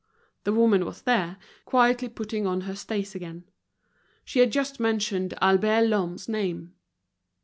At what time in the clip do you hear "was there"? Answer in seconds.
0.83-1.37